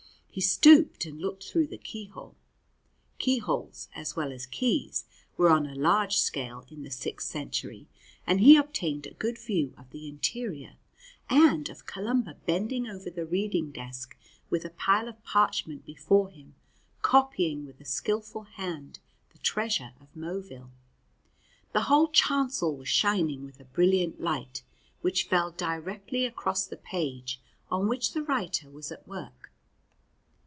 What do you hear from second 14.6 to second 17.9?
a pile of parchment before him, copying with